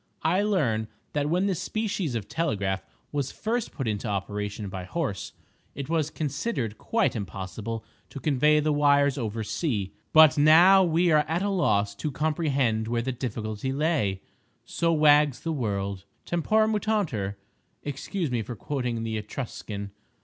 [0.23, 5.33] I learn that when this species of telegraph was first put into operation by Horse,
[5.75, 11.23] it was considered quite impossible to convey the wires over sea, but now we are
[11.27, 14.23] at a loss to comprehend where the difficulty lay!
[14.65, 16.05] So wags the world.
[16.25, 19.91] Tempora mutantur—excuse me for quoting the Etruscan.